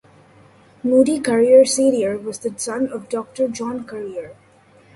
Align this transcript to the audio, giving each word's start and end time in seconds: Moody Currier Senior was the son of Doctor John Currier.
Moody 0.81 1.19
Currier 1.19 1.63
Senior 1.63 2.17
was 2.17 2.39
the 2.39 2.51
son 2.57 2.87
of 2.87 3.07
Doctor 3.07 3.47
John 3.47 3.85
Currier. 3.85 4.33